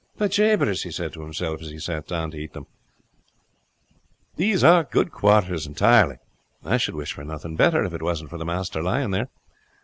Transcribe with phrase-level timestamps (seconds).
[0.17, 2.65] "By jabers," he said to himself as he sat down to eat them,
[4.35, 6.17] "these are good quarters entirely.
[6.65, 9.29] I should wish for nothing better if it wasn't for the master lying there.